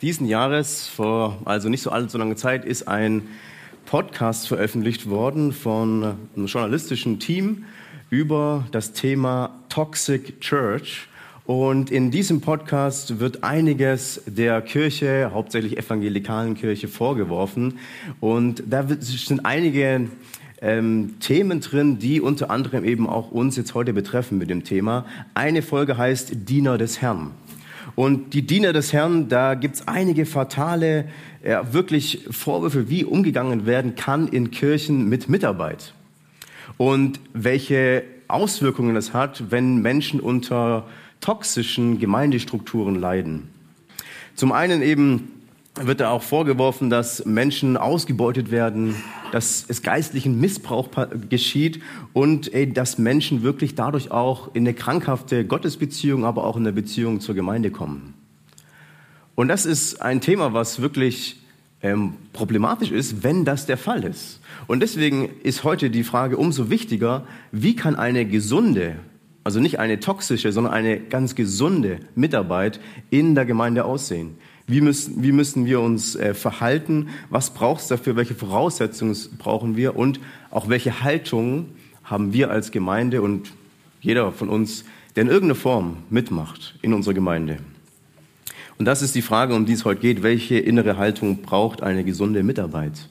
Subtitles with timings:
[0.00, 3.22] diesen Jahres, vor also nicht so allzu langer Zeit, ist ein
[3.86, 7.64] Podcast veröffentlicht worden von einem journalistischen Team
[8.10, 11.08] über das Thema Toxic Church.
[11.46, 17.78] Und in diesem Podcast wird einiges der Kirche, hauptsächlich evangelikalen Kirche, vorgeworfen.
[18.20, 20.08] Und da sind einige
[20.60, 25.06] ähm, Themen drin, die unter anderem eben auch uns jetzt heute betreffen mit dem Thema.
[25.34, 27.30] Eine Folge heißt Diener des Herrn.
[27.94, 31.08] Und die Diener des Herrn, da gibt's einige fatale,
[31.44, 35.94] ja, wirklich Vorwürfe, wie umgegangen werden kann in Kirchen mit Mitarbeit.
[36.76, 40.86] Und welche Auswirkungen es hat, wenn Menschen unter
[41.20, 43.48] toxischen Gemeindestrukturen leiden.
[44.34, 45.32] Zum einen eben
[45.74, 48.96] wird da auch vorgeworfen, dass Menschen ausgebeutet werden,
[49.32, 50.88] dass es geistlichen Missbrauch
[51.28, 51.80] geschieht
[52.12, 56.72] und ey, dass Menschen wirklich dadurch auch in eine krankhafte Gottesbeziehung, aber auch in eine
[56.72, 58.14] Beziehung zur Gemeinde kommen.
[59.34, 61.36] Und das ist ein Thema, was wirklich
[61.82, 64.40] ähm, problematisch ist, wenn das der Fall ist.
[64.66, 68.96] Und deswegen ist heute die Frage umso wichtiger, wie kann eine gesunde,
[69.44, 72.80] also nicht eine toxische, sondern eine ganz gesunde Mitarbeit
[73.10, 74.36] in der Gemeinde aussehen?
[74.68, 77.08] Wie müssen, wie müssen wir uns äh, verhalten?
[77.30, 78.16] Was braucht es dafür?
[78.16, 79.96] Welche Voraussetzungen brauchen wir?
[79.96, 81.70] Und auch welche Haltung
[82.04, 83.50] haben wir als Gemeinde und
[84.02, 84.84] jeder von uns,
[85.16, 87.58] der in irgendeiner Form mitmacht in unserer Gemeinde?
[88.76, 90.22] Und das ist die Frage, um die es heute geht.
[90.22, 93.08] Welche innere Haltung braucht eine gesunde Mitarbeit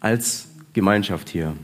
[0.00, 1.54] als Gemeinschaft hier?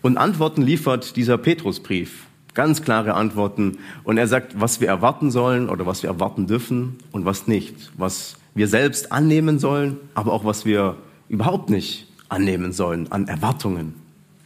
[0.00, 2.26] Und Antworten liefert dieser Petrusbrief.
[2.54, 3.78] Ganz klare Antworten.
[4.04, 7.90] Und er sagt, was wir erwarten sollen oder was wir erwarten dürfen und was nicht.
[7.96, 10.96] Was wir selbst annehmen sollen, aber auch was wir
[11.28, 13.94] überhaupt nicht annehmen sollen an Erwartungen,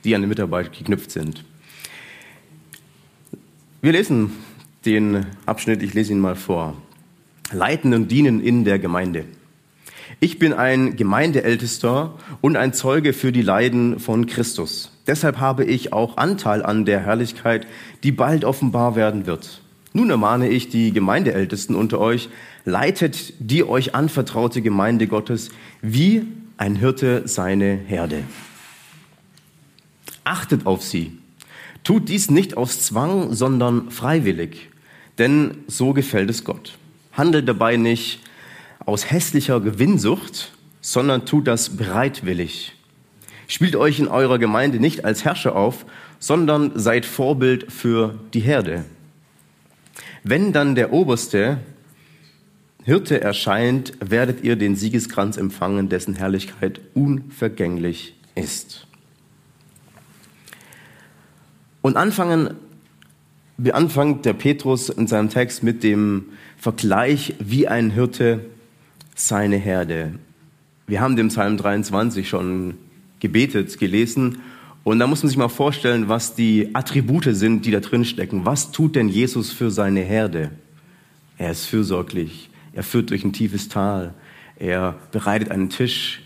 [0.04, 1.44] die an die Mitarbeit geknüpft sind.
[3.80, 4.32] Wir lesen
[4.84, 6.76] den Abschnitt, ich lese ihn mal vor.
[7.52, 9.24] Leiten und dienen in der Gemeinde.
[10.20, 14.90] Ich bin ein Gemeindeältester und ein Zeuge für die Leiden von Christus.
[15.06, 17.66] Deshalb habe ich auch Anteil an der Herrlichkeit,
[18.02, 19.62] die bald offenbar werden wird.
[19.92, 22.28] Nun ermahne ich die Gemeindeältesten unter euch,
[22.64, 25.50] leitet die euch anvertraute Gemeinde Gottes
[25.80, 26.26] wie
[26.56, 28.24] ein Hirte seine Herde.
[30.24, 31.18] Achtet auf sie.
[31.84, 34.68] Tut dies nicht aus Zwang, sondern freiwillig,
[35.16, 36.76] denn so gefällt es Gott.
[37.12, 38.20] Handelt dabei nicht
[38.84, 42.74] aus hässlicher Gewinnsucht, sondern tut das bereitwillig.
[43.46, 45.86] Spielt euch in eurer Gemeinde nicht als Herrscher auf,
[46.18, 48.84] sondern seid Vorbild für die Herde.
[50.30, 51.60] Wenn dann der Oberste
[52.84, 58.86] Hirte erscheint, werdet ihr den Siegeskranz empfangen, dessen Herrlichkeit unvergänglich ist.
[61.80, 62.56] Und anfangen,
[63.72, 66.26] anfängt der Petrus in seinem Text mit dem
[66.58, 68.44] Vergleich, wie ein Hirte
[69.14, 70.12] seine Herde.
[70.86, 72.74] Wir haben den Psalm 23 schon
[73.18, 74.42] gebetet, gelesen.
[74.88, 78.46] Und da muss man sich mal vorstellen, was die Attribute sind, die da drin stecken.
[78.46, 80.50] Was tut denn Jesus für seine Herde?
[81.36, 82.48] Er ist fürsorglich.
[82.72, 84.14] Er führt durch ein tiefes Tal.
[84.56, 86.22] Er bereitet einen Tisch,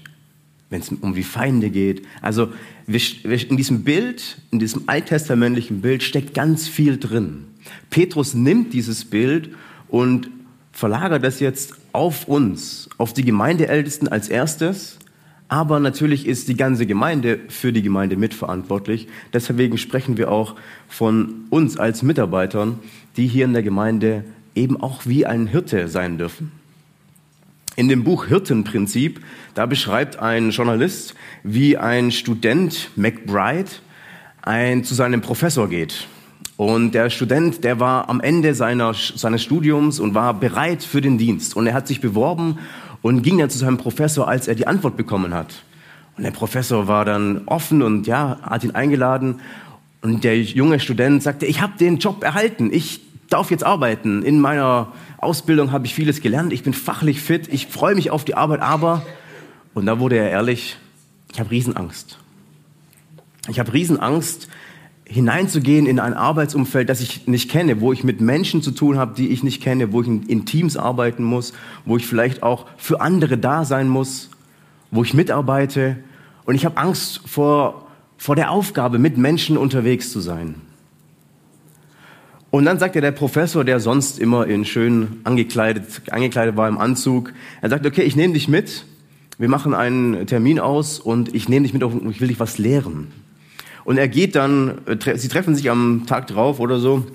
[0.71, 2.07] wenn es um die Feinde geht.
[2.21, 2.53] Also
[2.87, 7.49] in diesem Bild, in diesem alttestamentlichen Bild steckt ganz viel drin.
[7.91, 9.51] Petrus nimmt dieses Bild
[9.89, 10.31] und
[10.71, 15.01] verlagert das jetzt auf uns, auf die Gemeindeältesten als erstes,
[15.53, 19.07] aber natürlich ist die ganze Gemeinde für die Gemeinde mitverantwortlich.
[19.35, 20.57] Deswegen sprechen wir auch
[20.89, 22.79] von uns als Mitarbeitern,
[23.19, 24.25] die hier in der Gemeinde
[24.55, 26.53] eben auch wie ein Hirte sein dürfen.
[27.77, 29.21] In dem Buch Hirtenprinzip,
[29.53, 33.73] da beschreibt ein Journalist, wie ein Student McBride
[34.41, 36.09] ein, zu seinem Professor geht.
[36.57, 41.19] Und der Student, der war am Ende seiner, seines Studiums und war bereit für den
[41.19, 41.57] Dienst.
[41.57, 42.59] Und er hat sich beworben
[43.03, 45.63] und ging dann zu seinem Professor, als er die Antwort bekommen hat.
[46.17, 49.41] Und der Professor war dann offen und ja, hat ihn eingeladen.
[50.03, 54.23] Und der junge Student sagte, ich habe den Job erhalten, ich darf jetzt arbeiten.
[54.23, 58.25] In meiner Ausbildung habe ich vieles gelernt, ich bin fachlich fit, ich freue mich auf
[58.25, 59.03] die Arbeit, aber,
[59.75, 60.77] und da wurde er ehrlich,
[61.33, 62.19] ich habe Riesenangst.
[63.49, 64.49] Ich habe Riesenangst,
[65.13, 69.15] hineinzugehen in ein Arbeitsumfeld, das ich nicht kenne, wo ich mit Menschen zu tun habe,
[69.15, 71.53] die ich nicht kenne, wo ich in, Teams arbeiten muss,
[71.85, 74.31] wo ich vielleicht auch für andere da sein muss,
[74.91, 75.99] wo ich mitarbeite.
[76.45, 77.87] Und ich habe Angst vor,
[78.17, 80.55] vor der Aufgabe, mit Menschen unterwegs zu sein.
[82.51, 86.79] Und dann sagt er der Professor, der sonst immer in schön angekleidet, angekleidet war im
[86.79, 88.87] Anzug, er sagt, okay, ich nehme dich mit,
[89.39, 93.09] wir machen einen Termin aus und ich nehme dich mit, ich will dich was lehren.
[93.85, 97.07] Und er geht dann, äh, sie treffen sich am Tag drauf oder so.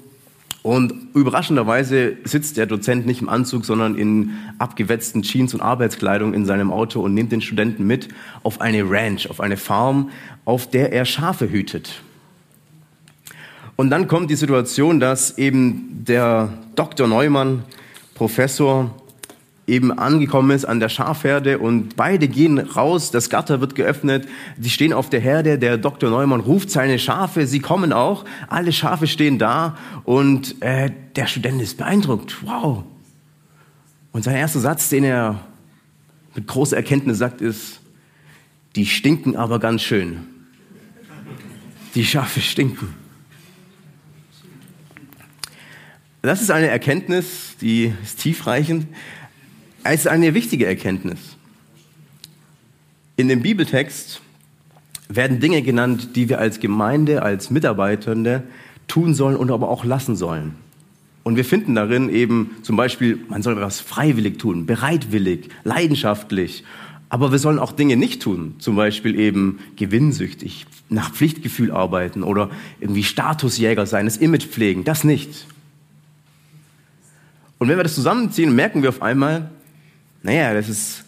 [0.64, 6.46] Und überraschenderweise sitzt der Dozent nicht im Anzug, sondern in abgewetzten Jeans und Arbeitskleidung in
[6.46, 8.10] seinem Auto und nimmt den Studenten mit
[8.44, 10.10] auf eine Ranch, auf eine Farm,
[10.44, 12.02] auf der er Schafe hütet.
[13.78, 17.08] Und dann kommt die Situation, dass eben der Dr.
[17.08, 17.64] Neumann,
[18.16, 18.94] Professor,
[19.68, 24.26] eben angekommen ist an der Schafherde und beide gehen raus, das Gatter wird geöffnet,
[24.58, 26.10] sie stehen auf der Herde, der Dr.
[26.10, 31.62] Neumann ruft seine Schafe, sie kommen auch, alle Schafe stehen da und äh, der Student
[31.62, 32.84] ist beeindruckt, wow.
[34.14, 35.42] Und sein erster Satz, den er
[36.34, 37.82] mit großer Erkenntnis sagt, ist,
[38.78, 40.20] die stinken aber ganz schön.
[41.94, 42.94] Die Schafe stinken.
[46.22, 48.88] Das ist eine Erkenntnis, die ist tiefreichend.
[49.90, 51.18] Es ist eine wichtige Erkenntnis.
[53.16, 54.22] In dem Bibeltext
[55.08, 58.44] werden Dinge genannt, die wir als Gemeinde, als Mitarbeitende
[58.90, 60.56] tun sollen und aber auch lassen sollen.
[61.24, 66.66] Und wir finden darin eben zum Beispiel, man soll was freiwillig tun, bereitwillig, leidenschaftlich.
[67.08, 72.50] Aber wir sollen auch Dinge nicht tun, zum Beispiel eben gewinnsüchtig, nach Pflichtgefühl arbeiten oder
[72.82, 75.48] irgendwie Statusjäger sein, das Image pflegen, das nicht.
[77.58, 79.50] Und wenn wir das zusammenziehen, merken wir auf einmal,
[80.28, 81.06] naja, das ist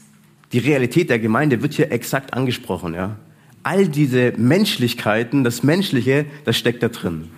[0.54, 3.18] die Realität der Gemeinde wird hier exakt angesprochen, ja.
[3.64, 7.30] All diese Menschlichkeiten, das Menschliche, das steckt da drin.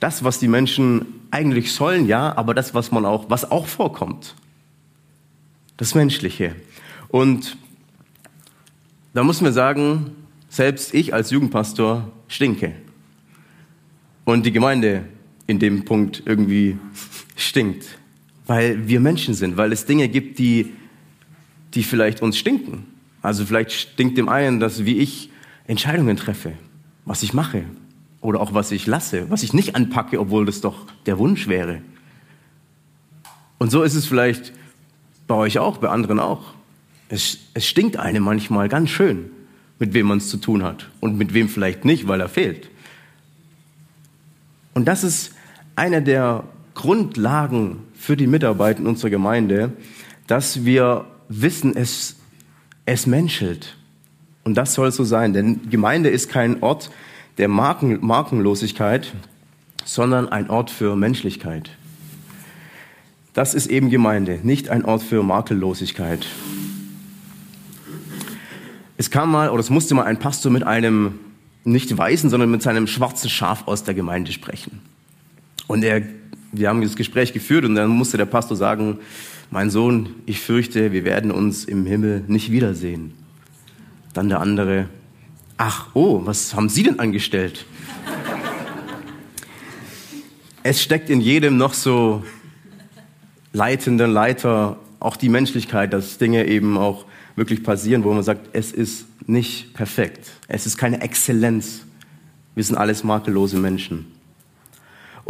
[0.00, 4.34] Das, was die Menschen eigentlich sollen, ja, aber das, was man auch, was auch vorkommt.
[5.76, 6.56] Das Menschliche.
[7.06, 7.56] Und
[9.14, 10.10] da muss man sagen,
[10.48, 12.74] selbst ich als Jugendpastor stinke.
[14.24, 15.04] Und die Gemeinde
[15.46, 16.78] in dem Punkt irgendwie
[17.36, 17.86] stinkt.
[18.48, 20.72] Weil wir Menschen sind, weil es Dinge gibt, die
[21.74, 22.86] die vielleicht uns stinken.
[23.22, 25.30] Also vielleicht stinkt dem einen, dass wie ich
[25.66, 26.52] Entscheidungen treffe,
[27.04, 27.64] was ich mache
[28.20, 31.82] oder auch was ich lasse, was ich nicht anpacke, obwohl das doch der Wunsch wäre.
[33.58, 34.52] Und so ist es vielleicht
[35.26, 36.54] bei euch auch, bei anderen auch.
[37.08, 39.30] Es, es stinkt einem manchmal ganz schön,
[39.78, 42.70] mit wem man es zu tun hat und mit wem vielleicht nicht, weil er fehlt.
[44.74, 45.34] Und das ist
[45.76, 46.44] eine der
[46.74, 49.72] Grundlagen für die Mitarbeit in unserer Gemeinde,
[50.26, 52.16] dass wir wissen, es,
[52.84, 53.76] es menschelt.
[54.44, 56.90] Und das soll so sein, denn Gemeinde ist kein Ort
[57.38, 59.14] der Marken, Markenlosigkeit,
[59.84, 61.70] sondern ein Ort für Menschlichkeit.
[63.32, 66.26] Das ist eben Gemeinde, nicht ein Ort für Makellosigkeit.
[68.96, 71.20] Es kam mal, oder es musste mal ein Pastor mit einem
[71.64, 74.80] nicht weißen, sondern mit seinem schwarzen Schaf aus der Gemeinde sprechen.
[75.70, 76.02] Und er,
[76.50, 78.98] wir haben das Gespräch geführt und dann musste der Pastor sagen,
[79.52, 83.12] mein Sohn, ich fürchte, wir werden uns im Himmel nicht wiedersehen.
[84.12, 84.88] Dann der andere,
[85.58, 87.66] ach, oh, was haben Sie denn angestellt?
[90.64, 92.24] es steckt in jedem noch so
[93.52, 97.04] leitenden Leiter auch die Menschlichkeit, dass Dinge eben auch
[97.36, 100.32] wirklich passieren, wo man sagt, es ist nicht perfekt.
[100.48, 101.82] Es ist keine Exzellenz.
[102.56, 104.19] Wir sind alles makellose Menschen.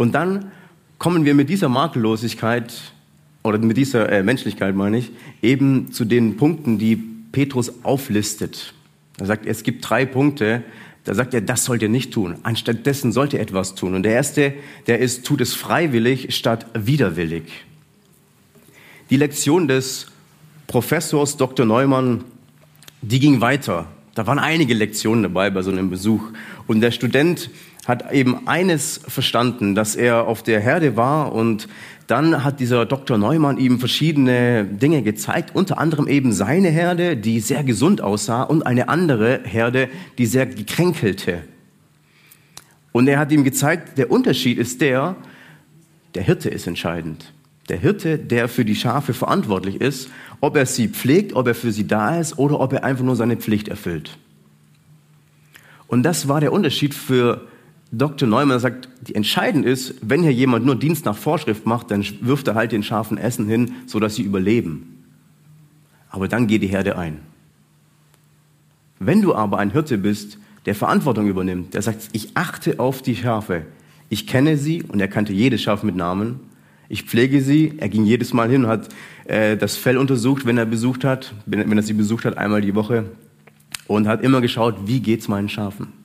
[0.01, 0.51] Und dann
[0.97, 2.73] kommen wir mit dieser Makellosigkeit
[3.43, 5.11] oder mit dieser äh, Menschlichkeit meine ich,
[5.43, 8.73] eben zu den Punkten, die Petrus auflistet.
[9.19, 10.63] Er sagt, es gibt drei Punkte,
[11.03, 12.37] da sagt er, das sollt ihr nicht tun.
[12.41, 13.93] Anstattdessen sollt ihr etwas tun.
[13.93, 14.55] Und der erste,
[14.87, 17.43] der ist, tut es freiwillig statt widerwillig.
[19.11, 20.07] Die Lektion des
[20.65, 21.67] Professors Dr.
[21.67, 22.23] Neumann,
[23.03, 23.85] die ging weiter.
[24.15, 26.23] Da waren einige Lektionen dabei bei so einem Besuch.
[26.65, 27.51] Und der Student
[27.85, 31.67] hat eben eines verstanden, dass er auf der Herde war und
[32.07, 33.17] dann hat dieser Dr.
[33.17, 38.65] Neumann ihm verschiedene Dinge gezeigt, unter anderem eben seine Herde, die sehr gesund aussah, und
[38.65, 41.43] eine andere Herde, die sehr gekränkelte.
[42.91, 45.15] Und er hat ihm gezeigt, der Unterschied ist der,
[46.13, 47.31] der Hirte ist entscheidend.
[47.69, 50.09] Der Hirte, der für die Schafe verantwortlich ist,
[50.41, 53.15] ob er sie pflegt, ob er für sie da ist oder ob er einfach nur
[53.15, 54.17] seine Pflicht erfüllt.
[55.87, 57.47] Und das war der Unterschied für
[57.91, 58.27] Dr.
[58.27, 62.47] Neumann sagt, die entscheidend ist, wenn hier jemand nur Dienst nach Vorschrift macht, dann wirft
[62.47, 65.03] er halt den Schafen Essen hin, sodass sie überleben.
[66.09, 67.19] Aber dann geht die Herde ein.
[68.99, 73.15] Wenn du aber ein Hirte bist, der Verantwortung übernimmt, der sagt, ich achte auf die
[73.15, 73.65] Schafe.
[74.09, 76.39] Ich kenne sie und er kannte jedes Schaf mit Namen.
[76.87, 77.73] Ich pflege sie.
[77.77, 78.89] Er ging jedes Mal hin und hat
[79.25, 82.61] äh, das Fell untersucht, wenn er besucht hat, wenn, wenn er sie besucht hat, einmal
[82.61, 83.05] die Woche.
[83.87, 86.00] Und hat immer geschaut, wie geht's meinen Schafen.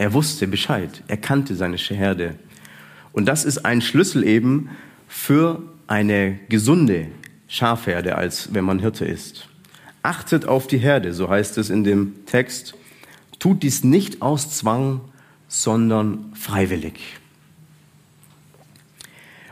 [0.00, 1.02] Er wusste Bescheid.
[1.08, 2.36] Er kannte seine Herde.
[3.12, 4.70] Und das ist ein Schlüssel eben
[5.06, 7.08] für eine gesunde
[7.48, 9.46] Schafherde, als wenn man Hirte ist.
[10.02, 12.72] Achtet auf die Herde, so heißt es in dem Text.
[13.38, 15.02] Tut dies nicht aus Zwang,
[15.48, 16.98] sondern freiwillig.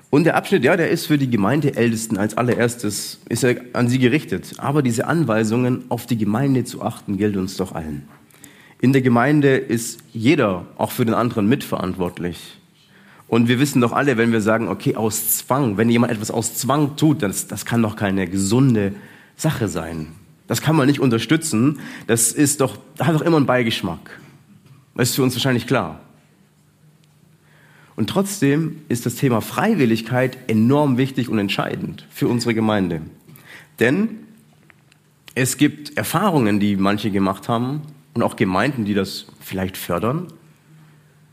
[0.09, 3.99] Und der Abschnitt, ja, der ist für die Gemeindeältesten als allererstes, ist er an sie
[3.99, 4.55] gerichtet.
[4.57, 8.09] Aber diese Anweisungen, auf die Gemeinde zu achten, gilt uns doch allen.
[8.81, 12.59] In der Gemeinde ist jeder auch für den anderen mitverantwortlich.
[13.27, 16.55] Und wir wissen doch alle, wenn wir sagen, okay, aus Zwang, wenn jemand etwas aus
[16.55, 18.95] Zwang tut, das, das kann doch keine gesunde
[19.37, 20.09] Sache sein.
[20.47, 21.81] Das kann man nicht unterstützen.
[22.07, 24.19] Das ist doch, hat doch immer einen Beigeschmack.
[24.95, 26.01] Das ist für uns wahrscheinlich klar.
[27.97, 33.03] Und trotzdem ist das Thema Freiwilligkeit enorm wichtig und entscheidend für unsere Gemeinde.
[33.81, 34.11] Denn
[35.35, 37.83] es gibt Erfahrungen, die manche gemacht haben
[38.19, 40.27] und auch Gemeinden, die das vielleicht fördern,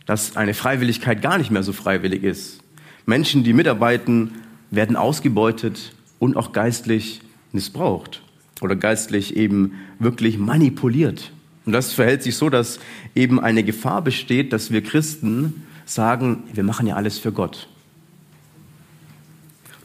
[0.06, 2.60] dass eine Freiwilligkeit gar nicht mehr so freiwillig ist.
[3.08, 4.36] Menschen, die mitarbeiten,
[4.70, 8.22] werden ausgebeutet und auch geistlich missbraucht
[8.62, 11.32] oder geistlich eben wirklich manipuliert.
[11.66, 12.80] Und das verhält sich so, dass
[13.16, 17.68] eben eine Gefahr besteht, dass wir Christen sagen, wir machen ja alles für Gott.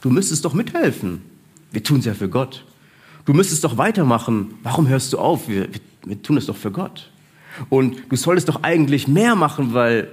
[0.03, 1.23] Du müsstest doch mithelfen.
[1.73, 2.67] Wir tun es ja für Gott.
[3.25, 4.55] Du müsstest doch weitermachen.
[4.63, 5.49] Warum hörst du auf?
[5.49, 7.11] Wir, wir, wir tun es doch für Gott.
[7.69, 10.09] Und du solltest doch eigentlich mehr machen, weil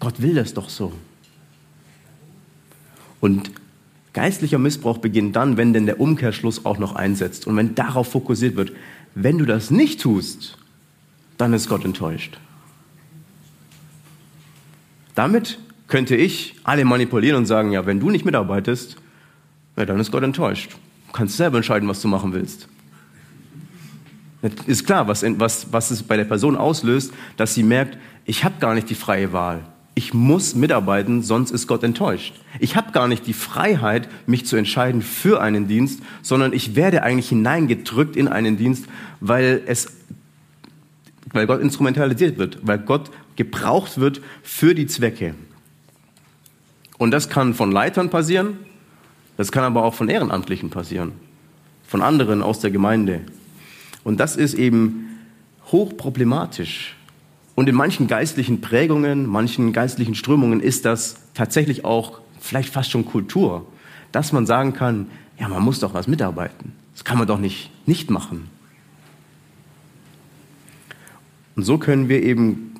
[0.00, 0.92] Gott will das doch so.
[3.20, 3.50] Und
[4.12, 8.56] geistlicher Missbrauch beginnt dann, wenn denn der Umkehrschluss auch noch einsetzt und wenn darauf fokussiert
[8.56, 8.72] wird.
[9.14, 10.58] Wenn du das nicht tust,
[11.38, 12.38] dann ist Gott enttäuscht.
[15.14, 18.96] Damit könnte ich alle manipulieren und sagen, ja, wenn du nicht mitarbeitest,
[19.76, 20.72] ja, dann ist Gott enttäuscht.
[21.06, 22.68] Du kannst selber entscheiden, was du machen willst.
[24.66, 27.96] Ist klar, was, was, was es bei der Person auslöst, dass sie merkt,
[28.26, 29.64] ich habe gar nicht die freie Wahl.
[29.94, 32.34] Ich muss mitarbeiten, sonst ist Gott enttäuscht.
[32.58, 37.02] Ich habe gar nicht die Freiheit, mich zu entscheiden für einen Dienst, sondern ich werde
[37.04, 38.86] eigentlich hineingedrückt in einen Dienst,
[39.20, 39.92] weil es,
[41.32, 45.34] weil Gott instrumentalisiert wird, weil Gott gebraucht wird für die Zwecke.
[46.98, 48.58] Und das kann von Leitern passieren,
[49.36, 51.12] das kann aber auch von Ehrenamtlichen passieren,
[51.86, 53.22] von anderen aus der Gemeinde.
[54.04, 55.18] Und das ist eben
[55.72, 56.96] hochproblematisch.
[57.54, 63.04] Und in manchen geistlichen Prägungen, manchen geistlichen Strömungen ist das tatsächlich auch vielleicht fast schon
[63.06, 63.66] Kultur,
[64.12, 65.06] dass man sagen kann,
[65.38, 66.72] ja, man muss doch was mitarbeiten.
[66.92, 68.48] Das kann man doch nicht nicht machen.
[71.56, 72.74] Und so können wir eben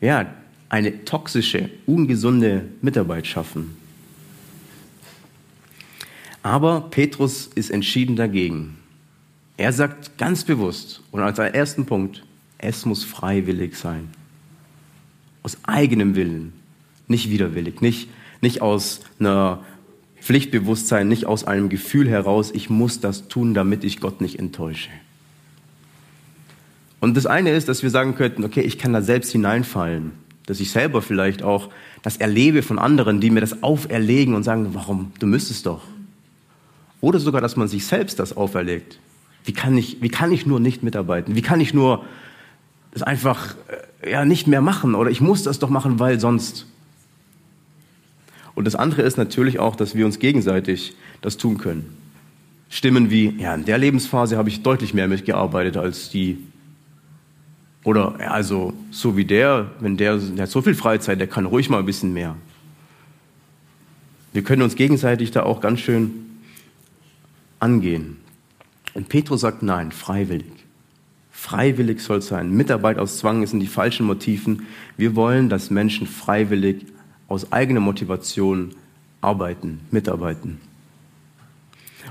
[0.00, 0.26] ja,
[0.68, 3.76] eine toxische, ungesunde Mitarbeit schaffen.
[6.42, 8.78] Aber Petrus ist entschieden dagegen.
[9.56, 12.24] Er sagt ganz bewusst und als ersten Punkt,
[12.58, 14.08] es muss freiwillig sein.
[15.42, 16.52] Aus eigenem Willen,
[17.08, 18.08] nicht widerwillig, nicht,
[18.40, 19.60] nicht aus einer
[20.20, 24.90] Pflichtbewusstsein, nicht aus einem Gefühl heraus, ich muss das tun, damit ich Gott nicht enttäusche.
[27.00, 30.12] Und das eine ist, dass wir sagen könnten, okay, ich kann da selbst hineinfallen,
[30.46, 31.68] dass ich selber vielleicht auch
[32.02, 35.82] das erlebe von anderen, die mir das auferlegen und sagen, warum, du müsstest doch.
[37.00, 39.00] Oder sogar, dass man sich selbst das auferlegt.
[39.44, 41.34] Wie kann ich, wie kann ich nur nicht mitarbeiten?
[41.34, 42.04] Wie kann ich nur
[42.92, 43.56] das einfach
[44.02, 44.94] äh, ja, nicht mehr machen?
[44.94, 46.66] Oder ich muss das doch machen, weil sonst.
[48.54, 51.96] Und das andere ist natürlich auch, dass wir uns gegenseitig das tun können.
[52.68, 56.38] Stimmen wie, ja, in der Lebensphase habe ich deutlich mehr mitgearbeitet als die
[57.84, 61.68] oder also so wie der, wenn der, der hat so viel Freizeit, der kann ruhig
[61.68, 62.36] mal ein bisschen mehr.
[64.32, 66.12] Wir können uns gegenseitig da auch ganz schön
[67.58, 68.16] angehen.
[68.94, 70.52] Und Petrus sagt nein, freiwillig.
[71.30, 72.52] Freiwillig soll es sein.
[72.52, 74.66] Mitarbeit aus Zwang sind die falschen Motiven.
[74.96, 76.86] Wir wollen, dass Menschen freiwillig
[77.26, 78.74] aus eigener Motivation
[79.20, 80.60] arbeiten, mitarbeiten.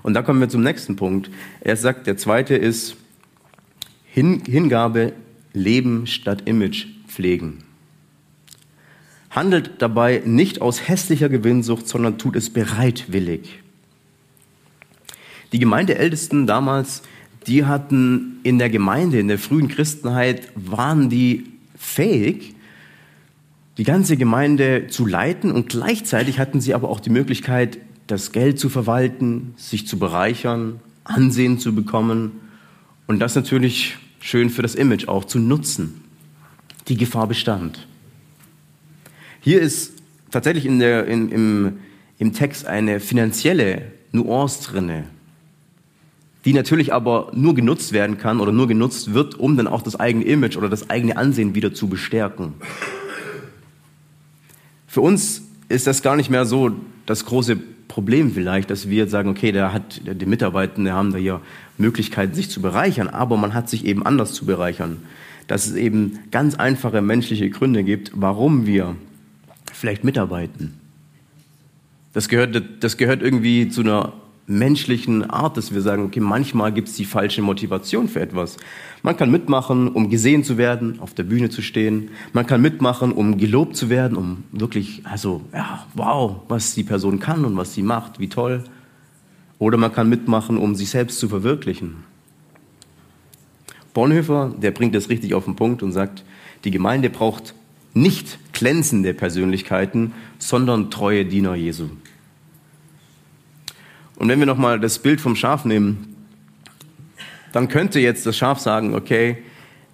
[0.04, 1.30] Und da kommen wir zum nächsten Punkt.
[1.60, 2.96] Er sagt, der zweite ist
[4.14, 5.14] Hingabe
[5.54, 7.60] Leben statt Image pflegen.
[9.30, 13.61] Handelt dabei nicht aus hässlicher Gewinnsucht, sondern tut es bereitwillig.
[15.52, 17.02] Die Gemeindeältesten damals,
[17.48, 22.56] die hatten in der Gemeinde, in der frühen Christenheit, waren die fähig,
[23.78, 28.60] die ganze Gemeinde zu leiten und gleichzeitig hatten sie aber auch die Möglichkeit, das Geld
[28.60, 32.34] zu verwalten, sich zu bereichern, Ansehen zu bekommen
[33.08, 36.04] und das natürlich schön für das Image auch zu nutzen.
[36.88, 37.88] Die Gefahr bestand.
[39.40, 39.94] Hier ist
[40.30, 41.80] tatsächlich in der, in, im,
[42.20, 45.06] im Text eine finanzielle Nuance drinne,
[46.46, 50.00] die natürlich aber nur genutzt werden kann oder nur genutzt wird, um dann auch das
[50.00, 52.54] eigene Image oder das eigene Ansehen wieder zu bestärken.
[54.88, 56.72] Für uns ist das gar nicht mehr so
[57.06, 57.58] das große
[57.88, 61.42] Problem vielleicht, dass wir sagen, okay, der hat, die Mitarbeitenden haben da hier
[61.78, 64.98] Möglichkeiten, sich zu bereichern, aber man hat sich eben anders zu bereichern.
[65.48, 68.96] Dass es eben ganz einfache menschliche Gründe gibt, warum wir
[69.74, 70.74] vielleicht mitarbeiten.
[72.14, 74.14] Das gehört, das gehört irgendwie zu einer
[74.48, 78.58] menschlichen Art, dass wir sagen, okay, manchmal gibt es die falsche Motivation für etwas.
[79.04, 82.10] Man kann mitmachen, um gesehen zu werden, auf der Bühne zu stehen.
[82.34, 87.20] Man kann mitmachen, um gelobt zu werden, um wirklich, also, ja, wow, was die Person
[87.20, 88.64] kann und was sie macht, wie toll.
[89.60, 92.04] Oder man kann mitmachen, um sich selbst zu verwirklichen.
[93.94, 96.24] Bonhoeffer, der bringt das richtig auf den Punkt und sagt,
[96.64, 97.54] die Gemeinde braucht
[97.94, 101.90] nicht glänzende Persönlichkeiten, sondern treue Diener Jesu.
[104.22, 106.16] Und wenn wir nochmal das Bild vom Schaf nehmen,
[107.54, 109.38] dann könnte jetzt das Schaf sagen, okay,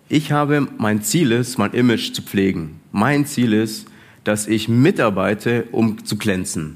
[0.09, 2.81] ich habe, mein Ziel ist, mein Image zu pflegen.
[2.91, 3.87] Mein Ziel ist,
[4.25, 6.75] dass ich mitarbeite, um zu glänzen.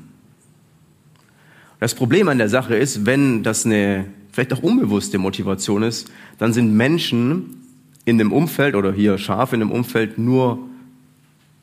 [1.82, 6.54] Das Problem an der Sache ist, wenn das eine vielleicht auch unbewusste Motivation ist, dann
[6.54, 7.68] sind Menschen
[8.06, 10.70] in dem Umfeld oder hier Schafe in dem Umfeld nur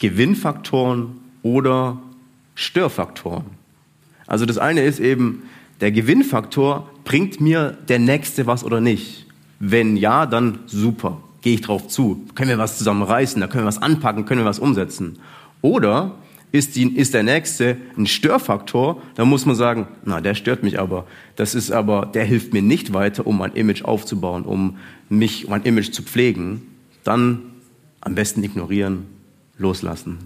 [0.00, 1.98] Gewinnfaktoren oder
[2.56, 3.46] Störfaktoren.
[4.26, 5.44] Also das eine ist eben,
[5.80, 9.26] der Gewinnfaktor, bringt mir der Nächste was oder nicht?
[9.60, 12.24] Wenn ja, dann super, gehe ich drauf zu.
[12.34, 15.18] Können wir was zusammen reißen, da können wir was anpacken, können wir was umsetzen.
[15.62, 16.14] Oder
[16.52, 20.80] ist, die, ist der Nächste ein Störfaktor, dann muss man sagen, na, der stört mich
[20.80, 21.06] aber.
[21.36, 24.76] Das ist aber, der hilft mir nicht weiter, um mein Image aufzubauen, um
[25.08, 26.62] mich, mein Image zu pflegen.
[27.04, 27.42] Dann
[28.00, 29.06] am besten ignorieren,
[29.58, 30.18] loslassen.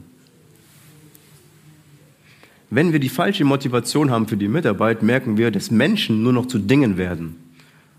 [2.74, 6.46] Wenn wir die falsche Motivation haben für die Mitarbeit, merken wir, dass Menschen nur noch
[6.46, 7.36] zu Dingen werden,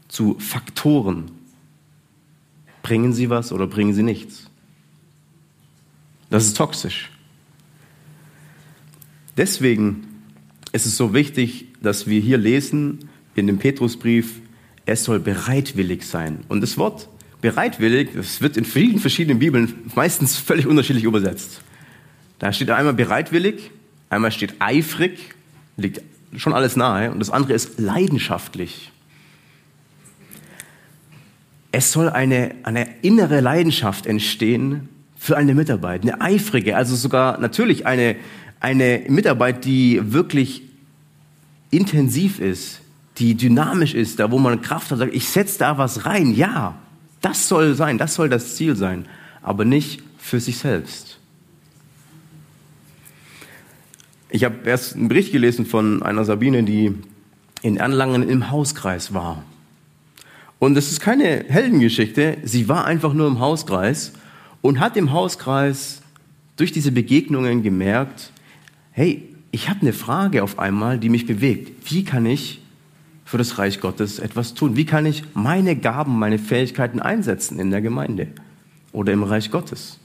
[0.08, 1.26] zu Faktoren.
[2.82, 4.50] Bringen sie was oder bringen sie nichts?
[6.32, 7.12] Das ist toxisch.
[9.38, 10.08] Deswegen
[10.72, 14.42] ist es so wichtig, dass wir hier lesen in dem Petrusbrief,
[14.88, 16.40] es soll bereitwillig sein.
[16.48, 17.10] Und das Wort
[17.42, 21.62] bereitwillig, das wird in vielen verschiedenen Bibeln meistens völlig unterschiedlich übersetzt.
[22.40, 23.70] Da steht einmal bereitwillig
[24.14, 25.34] Einmal steht eifrig,
[25.76, 26.02] liegt
[26.36, 28.92] schon alles nahe, und das andere ist leidenschaftlich.
[31.72, 37.88] Es soll eine, eine innere Leidenschaft entstehen für eine Mitarbeit, eine eifrige, also sogar natürlich
[37.88, 38.16] eine,
[38.60, 40.62] eine Mitarbeit, die wirklich
[41.72, 42.82] intensiv ist,
[43.18, 46.76] die dynamisch ist, da wo man Kraft hat, sagt, ich setze da was rein, ja,
[47.22, 49.06] das soll sein, das soll das Ziel sein,
[49.42, 51.13] aber nicht für sich selbst.
[54.34, 56.96] Ich habe erst einen Bericht gelesen von einer Sabine, die
[57.62, 59.44] in Erlangen im Hauskreis war.
[60.58, 64.12] Und es ist keine Heldengeschichte, sie war einfach nur im Hauskreis
[64.64, 66.02] und hat im Hauskreis
[66.58, 68.32] durch diese Begegnungen gemerkt,
[68.92, 71.92] hey, ich habe eine Frage auf einmal, die mich bewegt.
[71.92, 72.60] Wie kann ich
[73.26, 74.76] für das Reich Gottes etwas tun?
[74.76, 78.30] Wie kann ich meine Gaben, meine Fähigkeiten einsetzen in der Gemeinde
[78.94, 80.00] oder im Reich Gottes?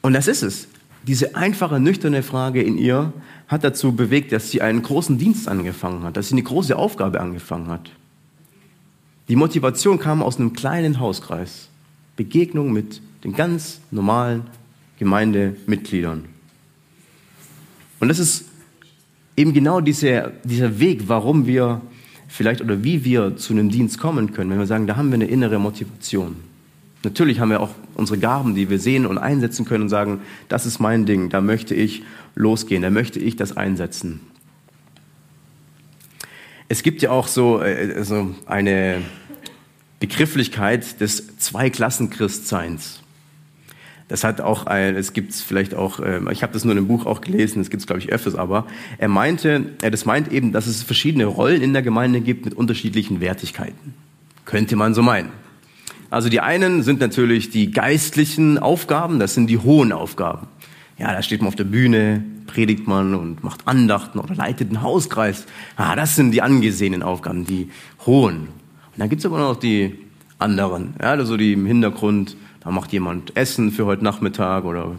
[0.00, 0.68] Und das ist es.
[1.06, 3.12] Diese einfache, nüchterne Frage in ihr
[3.48, 7.20] hat dazu bewegt, dass sie einen großen Dienst angefangen hat, dass sie eine große Aufgabe
[7.20, 7.90] angefangen hat.
[9.28, 11.68] Die Motivation kam aus einem kleinen Hauskreis.
[12.16, 14.44] Begegnung mit den ganz normalen
[14.98, 16.24] Gemeindemitgliedern.
[18.00, 18.46] Und das ist
[19.36, 21.80] eben genau dieser, dieser Weg, warum wir
[22.28, 25.14] vielleicht oder wie wir zu einem Dienst kommen können, wenn wir sagen, da haben wir
[25.14, 26.36] eine innere Motivation.
[27.04, 30.66] Natürlich haben wir auch unsere Gaben, die wir sehen und einsetzen können und sagen, das
[30.66, 32.02] ist mein Ding, da möchte ich
[32.34, 34.20] losgehen, da möchte ich das einsetzen.
[36.68, 39.02] Es gibt ja auch so, äh, so eine
[40.00, 43.02] Begrifflichkeit des Zweiklassenchristseins.
[44.08, 46.78] Das hat auch, ein, es gibt es vielleicht auch, äh, ich habe das nur in
[46.78, 48.66] einem Buch auch gelesen, das gibt es glaube ich öfters, aber
[48.98, 52.54] er meinte, er das meint eben, dass es verschiedene Rollen in der Gemeinde gibt mit
[52.54, 53.94] unterschiedlichen Wertigkeiten.
[54.44, 55.43] Könnte man so meinen.
[56.14, 60.46] Also die einen sind natürlich die geistlichen Aufgaben, das sind die hohen Aufgaben.
[60.96, 64.80] Ja, da steht man auf der Bühne, predigt man und macht Andachten oder leitet einen
[64.80, 65.44] Hauskreis.
[65.74, 67.68] Ah, das sind die angesehenen Aufgaben, die
[68.06, 68.42] hohen.
[68.42, 68.48] Und
[68.98, 69.98] dann gibt's aber noch die
[70.38, 74.94] anderen, ja, also die im Hintergrund Da macht jemand Essen für heute Nachmittag oder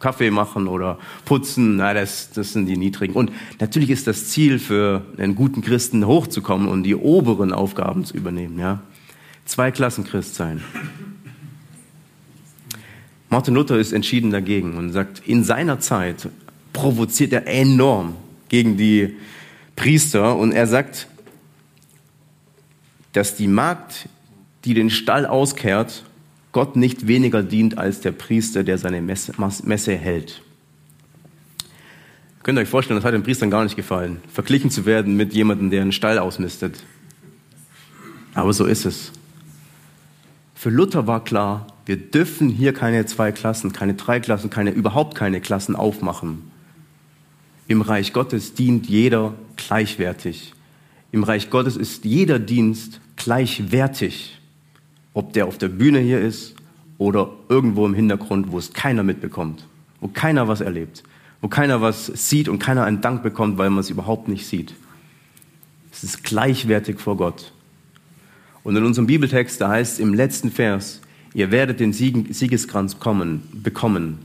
[0.00, 1.76] Kaffee machen oder putzen.
[1.76, 3.14] Na, das, das sind die niedrigen.
[3.14, 8.16] Und natürlich ist das Ziel für einen guten Christen hochzukommen und die oberen Aufgaben zu
[8.16, 8.58] übernehmen.
[8.58, 8.82] Ja?
[9.48, 10.62] Zwei Klassen Christ sein.
[13.30, 16.28] Martin Luther ist entschieden dagegen und sagt, in seiner Zeit
[16.74, 18.14] provoziert er enorm
[18.50, 19.16] gegen die
[19.74, 21.08] Priester und er sagt,
[23.14, 24.10] dass die Magd,
[24.66, 26.04] die den Stall auskehrt,
[26.52, 29.32] Gott nicht weniger dient als der Priester, der seine Messe,
[29.64, 30.42] Messe hält.
[32.42, 35.32] Könnt ihr euch vorstellen, das hat den Priestern gar nicht gefallen, verglichen zu werden mit
[35.32, 36.84] jemandem, der einen Stall ausmistet.
[38.34, 39.12] Aber so ist es.
[40.58, 45.14] Für Luther war klar, wir dürfen hier keine zwei Klassen, keine drei Klassen, keine, überhaupt
[45.14, 46.50] keine Klassen aufmachen.
[47.68, 50.54] Im Reich Gottes dient jeder gleichwertig.
[51.12, 54.40] Im Reich Gottes ist jeder Dienst gleichwertig,
[55.14, 56.56] ob der auf der Bühne hier ist
[56.98, 59.64] oder irgendwo im Hintergrund, wo es keiner mitbekommt,
[60.00, 61.04] wo keiner was erlebt,
[61.40, 64.74] wo keiner was sieht und keiner einen Dank bekommt, weil man es überhaupt nicht sieht.
[65.92, 67.52] Es ist gleichwertig vor Gott.
[68.68, 71.00] Und in unserem Bibeltext, da heißt es im letzten Vers,
[71.32, 74.18] ihr werdet den Siegeskranz kommen, bekommen.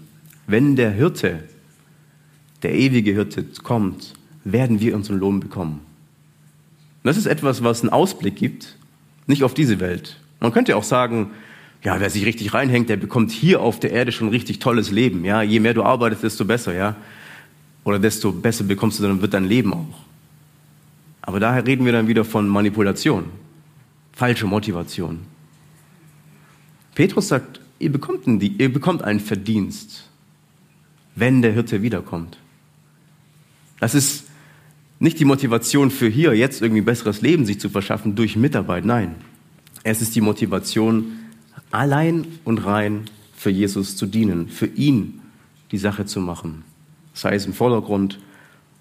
[0.47, 1.45] Wenn der Hirte,
[2.61, 4.11] der ewige Hirte kommt,
[4.43, 5.75] werden wir unseren Lohn bekommen.
[5.75, 8.77] Und das ist etwas, was einen Ausblick gibt,
[9.27, 10.19] nicht auf diese Welt.
[10.41, 11.31] Man könnte auch sagen,
[11.81, 15.23] ja, wer sich richtig reinhängt, der bekommt hier auf der Erde schon richtig tolles Leben.
[15.23, 16.97] Ja, je mehr du arbeitest, desto besser, ja.
[17.85, 20.01] Oder desto besser bekommst du dann wird dein Leben auch.
[21.21, 23.23] Aber daher reden wir dann wieder von Manipulation,
[24.13, 25.19] falsche Motivation.
[26.95, 30.09] Petrus sagt, ihr bekommt, einen, ihr bekommt einen Verdienst,
[31.15, 32.37] wenn der Hirte wiederkommt.
[33.79, 34.25] Das ist
[34.99, 38.85] nicht die Motivation für hier, jetzt irgendwie besseres Leben sich zu verschaffen durch Mitarbeit.
[38.85, 39.15] Nein.
[39.83, 41.17] Es ist die Motivation,
[41.71, 45.19] allein und rein für Jesus zu dienen, für ihn
[45.71, 46.63] die Sache zu machen.
[47.13, 48.19] Sei es im Vordergrund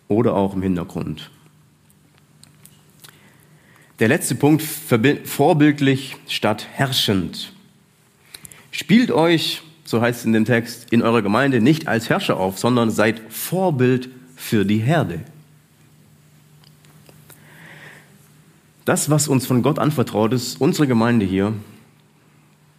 [0.06, 1.30] oder auch im Hintergrund.
[4.02, 7.52] Der letzte Punkt, vorbildlich statt herrschend.
[8.72, 12.58] Spielt euch, so heißt es in dem Text, in eurer Gemeinde nicht als Herrscher auf,
[12.58, 15.20] sondern seid Vorbild für die Herde.
[18.84, 21.54] Das, was uns von Gott anvertraut ist, unsere Gemeinde hier,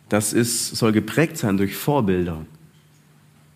[0.09, 2.45] das ist, soll geprägt sein durch Vorbilder,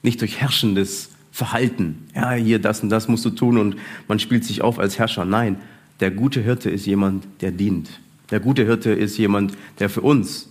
[0.03, 2.07] nicht durch herrschendes Verhalten.
[2.15, 3.75] Ja, hier das und das musst du tun und
[4.07, 5.25] man spielt sich auf als Herrscher.
[5.25, 5.57] Nein,
[5.99, 7.89] der gute Hirte ist jemand, der dient.
[8.29, 10.49] Der gute Hirte ist jemand, der für uns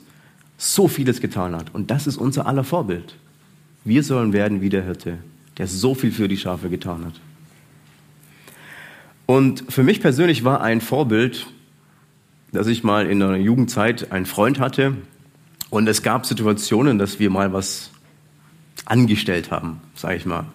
[0.58, 1.74] so vieles getan hat.
[1.74, 3.16] Und das ist unser aller Vorbild.
[3.84, 5.18] Wir sollen werden wie der Hirte,
[5.58, 7.20] der so viel für die Schafe getan hat.
[9.26, 11.46] Und für mich persönlich war ein Vorbild
[12.56, 14.96] dass ich mal in der Jugendzeit einen Freund hatte
[15.70, 17.90] und es gab Situationen, dass wir mal was
[18.84, 20.46] angestellt haben, sage ich mal.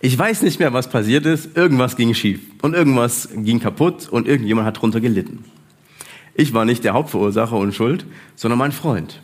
[0.00, 1.56] Ich weiß nicht mehr, was passiert ist.
[1.56, 5.44] Irgendwas ging schief und irgendwas ging kaputt und irgendjemand hat darunter gelitten.
[6.34, 8.06] Ich war nicht der Hauptverursacher und Schuld,
[8.36, 9.20] sondern mein Freund.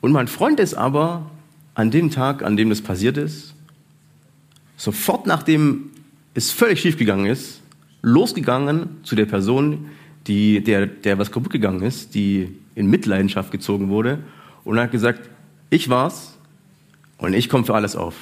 [0.00, 1.30] Und mein Freund ist aber
[1.74, 3.54] an dem Tag, an dem das passiert ist,
[4.76, 5.90] sofort nachdem
[6.34, 7.60] es völlig schief gegangen ist,
[8.02, 9.86] losgegangen zu der Person,
[10.28, 14.20] die, der, der was kaputt gegangen ist, die in Mitleidenschaft gezogen wurde
[14.62, 15.28] und hat gesagt,
[15.70, 16.38] ich war's
[17.18, 18.14] und ich komme für alles auf.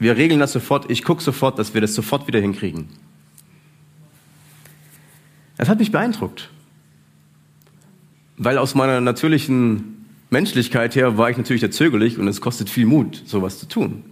[0.00, 2.88] Wir regeln das sofort, ich gucke sofort, dass wir das sofort wieder hinkriegen.
[5.58, 6.50] Das hat mich beeindruckt.
[8.38, 12.86] Weil aus meiner natürlichen Menschlichkeit her war ich natürlich der zögerlich und es kostet viel
[12.86, 14.02] Mut, sowas zu tun.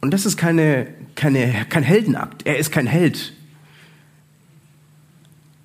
[0.00, 2.46] Und das ist keine, keine, kein Heldenakt.
[2.46, 3.32] Er ist kein Held.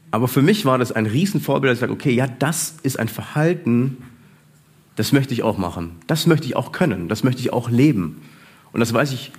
[0.09, 3.09] Aber für mich war das ein Riesenvorbild, dass ich sage, okay, ja, das ist ein
[3.09, 3.97] Verhalten,
[4.95, 5.97] das möchte ich auch machen.
[6.07, 7.07] Das möchte ich auch können.
[7.09, 8.21] Das möchte ich auch leben.
[8.71, 9.31] Und das weiß ich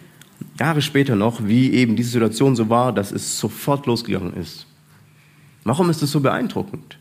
[0.58, 4.66] Jahre später noch, wie eben diese Situation so war, dass es sofort losgegangen ist.
[5.64, 6.98] Warum ist das so beeindruckend?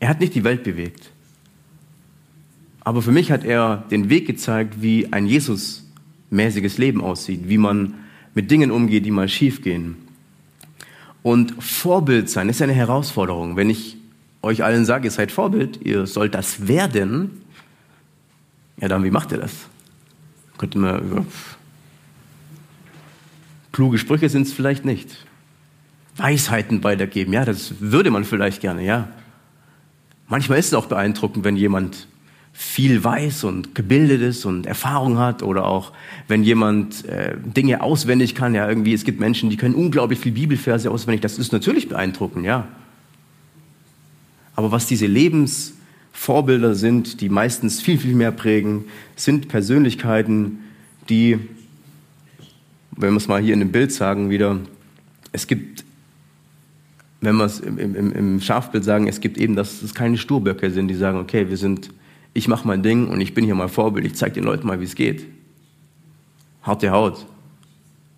[0.00, 1.10] Er hat nicht die Welt bewegt.
[2.80, 7.94] Aber für mich hat er den Weg gezeigt, wie ein Jesus-mäßiges Leben aussieht, wie man
[8.34, 9.96] mit Dingen umgeht, die mal schiefgehen.
[11.22, 13.56] Und Vorbild sein ist eine Herausforderung.
[13.56, 13.96] Wenn ich
[14.42, 17.41] euch allen sage, ihr seid Vorbild, ihr sollt das werden,
[18.82, 19.52] ja dann, wie macht ihr das?
[20.58, 21.24] Könnte man über
[23.72, 25.24] kluge Sprüche sind es vielleicht nicht.
[26.16, 29.08] Weisheiten weitergeben, ja, das würde man vielleicht gerne, ja.
[30.28, 32.06] Manchmal ist es auch beeindruckend, wenn jemand
[32.52, 35.92] viel weiß und gebildet ist und Erfahrung hat oder auch
[36.28, 40.32] wenn jemand äh, Dinge auswendig kann, ja irgendwie, es gibt Menschen, die können unglaublich viel
[40.32, 42.68] Bibelverse auswendig, das ist natürlich beeindruckend, ja.
[44.54, 45.74] Aber was diese Lebens,
[46.12, 48.84] Vorbilder sind, die meistens viel, viel mehr prägen,
[49.16, 50.58] sind Persönlichkeiten,
[51.08, 51.38] die,
[52.92, 54.60] wenn wir es mal hier in dem Bild sagen, wieder,
[55.32, 55.84] es gibt,
[57.20, 60.70] wenn wir es im, im, im Schafbild sagen, es gibt eben, dass es keine Sturböcke
[60.70, 61.90] sind, die sagen, okay, wir sind,
[62.34, 64.80] ich mache mein Ding und ich bin hier mal Vorbild, ich zeige den Leuten mal,
[64.80, 65.26] wie es geht.
[66.62, 67.26] Harte Haut.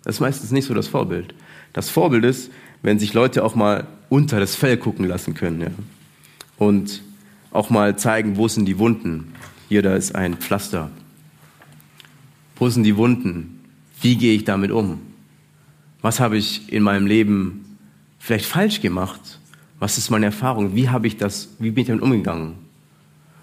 [0.03, 1.33] Das ist meistens nicht so das Vorbild.
[1.73, 2.51] Das Vorbild ist,
[2.83, 5.61] wenn sich Leute auch mal unter das Fell gucken lassen können.
[5.61, 5.67] Ja.
[6.57, 7.01] Und
[7.55, 9.33] auch mal zeigen, wo sind die Wunden.
[9.69, 10.91] Hier, da ist ein Pflaster.
[12.55, 13.61] Wo sind die Wunden?
[14.01, 15.01] Wie gehe ich damit um?
[16.01, 17.77] Was habe ich in meinem Leben
[18.19, 19.39] vielleicht falsch gemacht?
[19.79, 20.75] Was ist meine Erfahrung?
[20.75, 22.55] Wie habe ich das, wie bin ich damit umgegangen?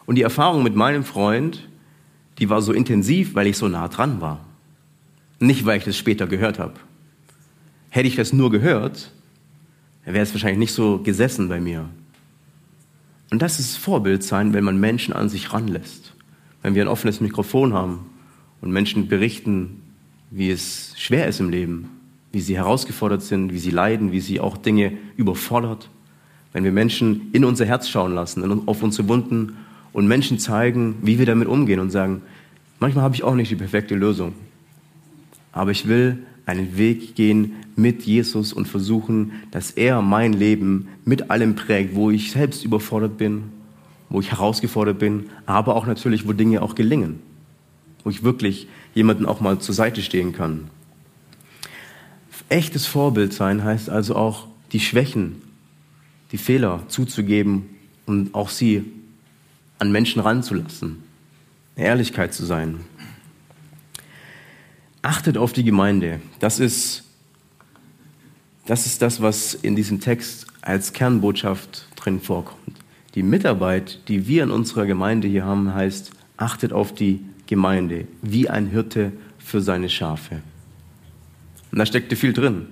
[0.06, 1.68] Und die Erfahrung mit meinem Freund,
[2.38, 4.44] die war so intensiv, weil ich so nah dran war.
[5.38, 6.74] Nicht, weil ich das später gehört habe.
[7.90, 9.10] Hätte ich das nur gehört,
[10.04, 11.88] wäre es wahrscheinlich nicht so gesessen bei mir.
[13.32, 16.12] Und das ist Vorbild sein, wenn man Menschen an sich ranlässt.
[16.60, 18.00] Wenn wir ein offenes Mikrofon haben
[18.60, 19.80] und Menschen berichten,
[20.30, 21.88] wie es schwer ist im Leben,
[22.30, 25.88] wie sie herausgefordert sind, wie sie leiden, wie sie auch Dinge überfordert.
[26.52, 29.56] Wenn wir Menschen in unser Herz schauen lassen, auf unsere Wunden
[29.94, 32.20] und Menschen zeigen, wie wir damit umgehen und sagen,
[32.80, 34.34] manchmal habe ich auch nicht die perfekte Lösung,
[35.52, 41.30] aber ich will einen Weg gehen mit Jesus und versuchen, dass er mein Leben mit
[41.30, 43.44] allem prägt, wo ich selbst überfordert bin,
[44.08, 47.20] wo ich herausgefordert bin, aber auch natürlich, wo Dinge auch gelingen,
[48.04, 50.68] wo ich wirklich jemanden auch mal zur Seite stehen kann.
[52.48, 55.40] Echtes Vorbild sein heißt also auch die Schwächen,
[56.32, 57.64] die Fehler zuzugeben
[58.04, 58.84] und auch sie
[59.78, 61.02] an Menschen ranzulassen,
[61.76, 62.80] Ehrlichkeit zu sein.
[65.02, 66.20] Achtet auf die Gemeinde.
[66.38, 67.02] Das ist,
[68.66, 72.78] das ist das, was in diesem Text als Kernbotschaft drin vorkommt.
[73.16, 78.48] Die Mitarbeit, die wir in unserer Gemeinde hier haben, heißt, achtet auf die Gemeinde, wie
[78.48, 80.40] ein Hirte für seine Schafe.
[81.72, 82.66] Und da steckte viel drin.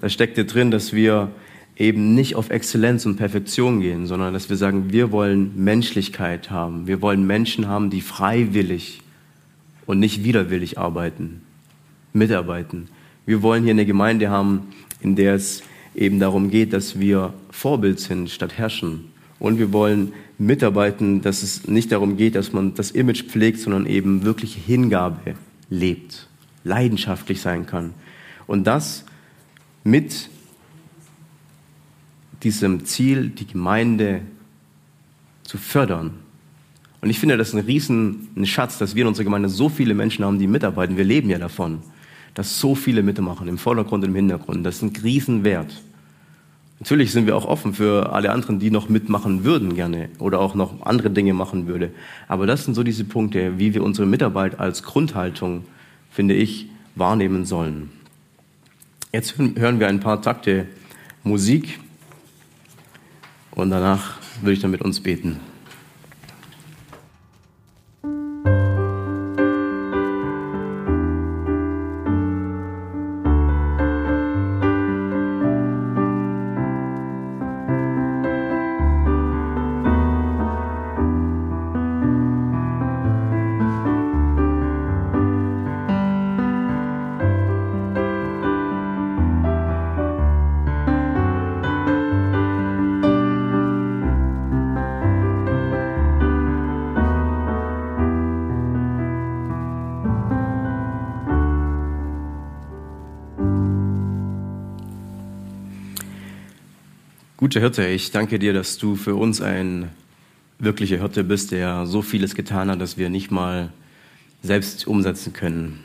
[0.00, 1.30] Da steckte drin, dass wir
[1.76, 6.88] eben nicht auf Exzellenz und Perfektion gehen, sondern dass wir sagen, wir wollen Menschlichkeit haben.
[6.88, 9.00] Wir wollen Menschen haben, die freiwillig
[9.86, 11.42] und nicht widerwillig arbeiten
[12.18, 12.88] mitarbeiten.
[13.24, 14.68] Wir wollen hier eine Gemeinde haben,
[15.00, 15.62] in der es
[15.94, 19.12] eben darum geht, dass wir Vorbild sind statt herrschen.
[19.38, 23.86] Und wir wollen mitarbeiten, dass es nicht darum geht, dass man das Image pflegt, sondern
[23.86, 25.34] eben wirklich Hingabe
[25.70, 26.28] lebt,
[26.64, 27.94] leidenschaftlich sein kann.
[28.46, 29.04] Und das
[29.84, 30.28] mit
[32.42, 34.22] diesem Ziel, die Gemeinde
[35.42, 36.12] zu fördern.
[37.00, 39.68] Und ich finde, das ist ein riesen ein Schatz, dass wir in unserer Gemeinde so
[39.68, 40.96] viele Menschen haben, die mitarbeiten.
[40.96, 41.82] Wir leben ja davon
[42.38, 44.64] dass so viele mitmachen, im Vordergrund und im Hintergrund.
[44.64, 45.72] Das ist ein Riesenwert.
[46.78, 50.54] Natürlich sind wir auch offen für alle anderen, die noch mitmachen würden gerne oder auch
[50.54, 51.90] noch andere Dinge machen würde.
[52.28, 55.64] Aber das sind so diese Punkte, wie wir unsere Mitarbeit als Grundhaltung,
[56.12, 57.90] finde ich, wahrnehmen sollen.
[59.12, 60.68] Jetzt hören wir ein paar Takte
[61.24, 61.80] Musik
[63.50, 65.40] und danach würde ich dann mit uns beten.
[107.38, 109.90] Guter Hirte, ich danke dir, dass du für uns ein
[110.58, 113.72] wirklicher Hirte bist, der so vieles getan hat, dass wir nicht mal
[114.42, 115.78] selbst umsetzen können.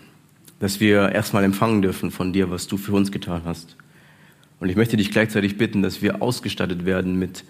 [0.59, 3.75] Dass wir erstmal empfangen dürfen von dir, was du für uns getan hast.
[4.59, 7.43] Und ich möchte dich gleichzeitig bitten, dass wir ausgestattet werden mit,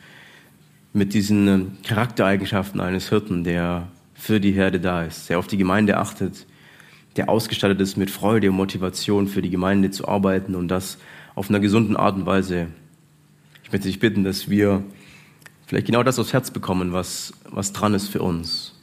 [0.91, 5.95] mit diesen Charaktereigenschaften eines Hirten, der für die Herde da ist, der auf die Gemeinde
[5.95, 6.45] achtet,
[7.15, 10.97] der ausgestattet ist mit Freude und Motivation für die Gemeinde zu arbeiten und das
[11.35, 12.67] auf einer gesunden Art und Weise
[13.73, 14.83] möchte dich bitten, dass wir
[15.65, 18.79] vielleicht genau das aufs Herz bekommen, was, was dran ist für uns.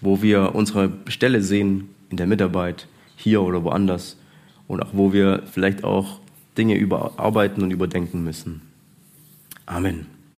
[0.00, 4.16] Wo wir unsere Stelle sehen in der Mitarbeit, hier oder woanders.
[4.68, 6.20] Und auch wo wir vielleicht auch
[6.56, 8.62] Dinge überarbeiten und überdenken müssen.
[9.66, 10.15] Amen.